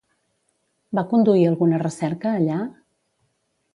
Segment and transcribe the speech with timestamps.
[0.99, 2.59] Va conduir alguna recerca, allà?